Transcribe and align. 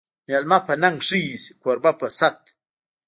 مېلمه 0.27 0.57
په 0.65 0.73
ننګ 0.81 0.97
ښه 1.07 1.17
ایسي، 1.27 1.51
کوربه 1.61 1.91
په 1.99 2.07
صت 2.17 2.37